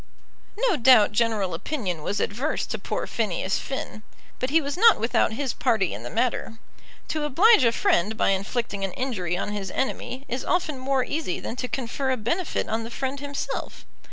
No 0.67 0.77
doubt 0.77 1.11
general 1.11 1.53
opinion 1.53 2.01
was 2.01 2.19
adverse 2.19 2.65
to 2.65 2.79
poor 2.79 3.05
Phineas 3.05 3.59
Finn, 3.59 4.01
but 4.39 4.49
he 4.49 4.59
was 4.59 4.75
not 4.75 4.99
without 4.99 5.33
his 5.33 5.53
party 5.53 5.93
in 5.93 6.01
the 6.01 6.09
matter. 6.09 6.57
To 7.09 7.23
oblige 7.23 7.63
a 7.63 7.71
friend 7.71 8.17
by 8.17 8.29
inflicting 8.29 8.83
an 8.83 8.93
injury 8.93 9.37
on 9.37 9.51
his 9.51 9.69
enemy 9.69 10.25
is 10.27 10.43
often 10.43 10.79
more 10.79 11.03
easy 11.03 11.39
than 11.39 11.55
to 11.57 11.67
confer 11.67 12.09
a 12.09 12.17
benefit 12.17 12.67
on 12.67 12.83
the 12.83 12.89
friend 12.89 13.19
himself. 13.19 13.85